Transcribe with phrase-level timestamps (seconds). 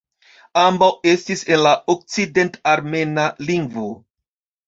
[0.61, 3.87] Ambaŭ estis en la okcident-armena lingvo.